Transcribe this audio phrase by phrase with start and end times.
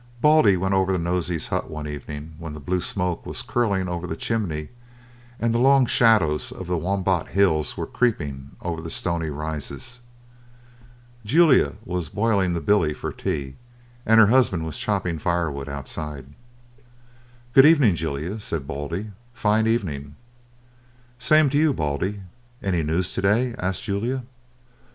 [0.19, 4.07] Baldy went over to Nosey's hut one evening when the blue smoke was curling over
[4.07, 4.69] the chimney,
[5.39, 9.99] and the long shadows of the Wombat Hills were creeping over the Stoney Rises.
[11.23, 13.57] Julia was boiling the billy for tea,
[14.03, 16.25] and her husband was chopping firewood outside.
[17.53, 20.15] "Good evening, Julia," said Baldy; "fine evening."
[21.19, 22.21] "Same to you, Baldy.
[22.63, 24.23] Any news to day?" asked Julia.